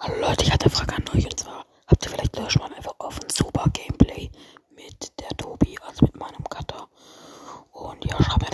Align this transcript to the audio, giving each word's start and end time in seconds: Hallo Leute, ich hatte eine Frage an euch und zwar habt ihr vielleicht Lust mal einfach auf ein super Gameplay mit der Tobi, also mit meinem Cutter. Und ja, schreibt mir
Hallo 0.00 0.20
Leute, 0.20 0.44
ich 0.44 0.52
hatte 0.52 0.66
eine 0.66 0.74
Frage 0.74 0.96
an 0.96 1.04
euch 1.14 1.24
und 1.24 1.38
zwar 1.40 1.64
habt 1.86 2.04
ihr 2.04 2.10
vielleicht 2.10 2.36
Lust 2.36 2.58
mal 2.58 2.72
einfach 2.74 2.94
auf 2.98 3.18
ein 3.22 3.30
super 3.30 3.64
Gameplay 3.72 4.28
mit 4.74 5.12
der 5.20 5.28
Tobi, 5.36 5.78
also 5.86 6.04
mit 6.06 6.16
meinem 6.16 6.44
Cutter. 6.50 6.88
Und 7.70 8.04
ja, 8.04 8.20
schreibt 8.22 8.42
mir 8.42 8.50